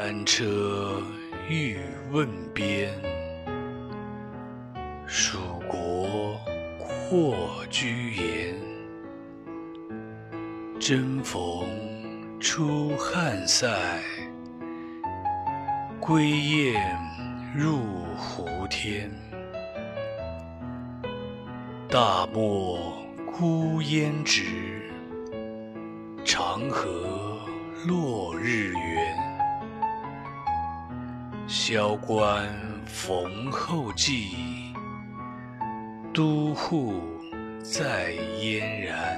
[0.00, 1.02] 单车
[1.48, 1.76] 欲
[2.12, 2.88] 问边，
[5.08, 6.38] 蜀国
[6.78, 8.54] 阔居延。
[10.78, 11.66] 征逢
[12.38, 13.68] 出汉塞，
[15.98, 16.80] 归雁
[17.52, 17.80] 入
[18.16, 19.10] 胡天。
[21.90, 23.02] 大漠
[23.36, 24.44] 孤烟直，
[26.24, 27.40] 长河
[27.84, 29.37] 落日圆。
[31.50, 32.46] 萧关
[32.84, 34.74] 逢候骑，
[36.12, 37.02] 都护
[37.62, 38.12] 在
[38.42, 39.17] 燕然。